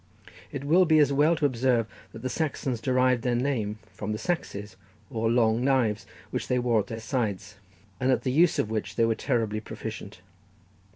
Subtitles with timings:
[0.51, 4.17] It will be as well to observe that the Saxons derived their name from the
[4.17, 4.75] saxes,
[5.11, 7.57] or long knives, which they wore at their sides,
[7.99, 10.21] and at the use of which they were terribly proficient.